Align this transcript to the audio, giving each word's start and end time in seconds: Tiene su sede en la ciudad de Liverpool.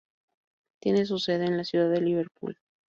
Tiene 0.79 1.05
su 1.05 1.19
sede 1.19 1.45
en 1.45 1.57
la 1.57 1.63
ciudad 1.63 1.87
de 1.91 2.01
Liverpool. 2.01 2.57